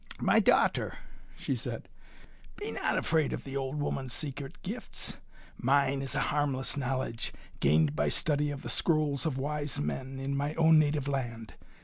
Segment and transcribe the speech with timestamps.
[0.19, 0.97] "My daughter,"
[1.37, 1.87] she said,
[2.57, 5.17] "be not afraid of the old woman's secret gifts.
[5.59, 10.35] Mine is a harmless knowledge, gained by study of the scrolls of wise men, in
[10.35, 11.53] my own native land.